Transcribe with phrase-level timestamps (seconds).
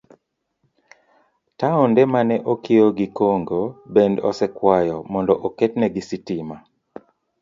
[1.57, 3.61] Taonde ma ne okiewo gi Congo
[3.93, 6.55] bende osekwayo mondo oketnegi sitima.